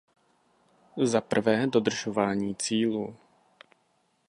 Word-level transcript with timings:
Zaprvé, 1.03 1.67
dodržování 1.67 2.53
cílů. 2.55 3.15